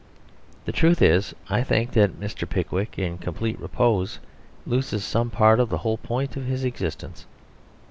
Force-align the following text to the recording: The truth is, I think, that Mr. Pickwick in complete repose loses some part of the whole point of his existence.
The 0.65 0.71
truth 0.71 0.99
is, 0.99 1.35
I 1.47 1.61
think, 1.61 1.91
that 1.91 2.19
Mr. 2.19 2.49
Pickwick 2.49 2.97
in 2.97 3.19
complete 3.19 3.59
repose 3.59 4.17
loses 4.65 5.03
some 5.03 5.29
part 5.29 5.59
of 5.59 5.69
the 5.69 5.77
whole 5.85 5.97
point 5.97 6.35
of 6.35 6.45
his 6.47 6.63
existence. 6.63 7.27